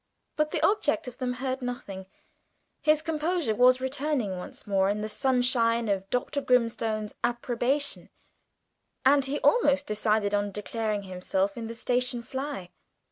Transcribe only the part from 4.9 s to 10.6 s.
the sunshine of Dr. Grimstone's approbation, and he almost decided on